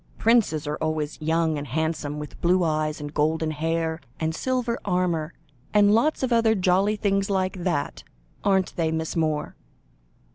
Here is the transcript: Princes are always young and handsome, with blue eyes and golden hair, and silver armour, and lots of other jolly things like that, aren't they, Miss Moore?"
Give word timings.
Princes 0.17 0.65
are 0.65 0.77
always 0.81 1.21
young 1.21 1.59
and 1.59 1.67
handsome, 1.67 2.17
with 2.17 2.41
blue 2.41 2.63
eyes 2.63 2.99
and 2.99 3.13
golden 3.13 3.51
hair, 3.51 4.01
and 4.19 4.33
silver 4.33 4.79
armour, 4.83 5.31
and 5.75 5.93
lots 5.93 6.23
of 6.23 6.33
other 6.33 6.55
jolly 6.55 6.95
things 6.95 7.29
like 7.29 7.61
that, 7.63 8.03
aren't 8.43 8.75
they, 8.77 8.89
Miss 8.91 9.15
Moore?" 9.15 9.55